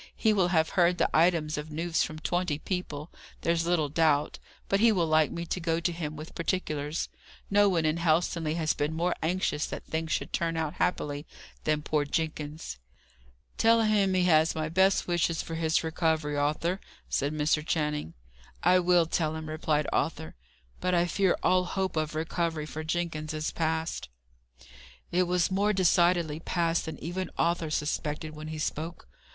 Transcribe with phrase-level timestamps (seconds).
[0.15, 3.11] "He will have heard the items of news from twenty people,
[3.41, 7.07] there's little doubt; but he will like me to go to him with particulars.
[7.51, 11.27] No one in Helstonleigh has been more anxious that things should turn out happily,
[11.65, 12.79] than poor Jenkins."
[13.59, 17.63] "Tell him he has my best wishes for his recovery, Arthur," said Mr.
[17.63, 18.15] Channing.
[18.63, 20.33] "I will tell him," replied Arthur.
[20.79, 24.09] "But I fear all hope of recovery for Jenkins is past."
[25.11, 29.07] It was more decidedly past than even Arthur suspected when he spoke.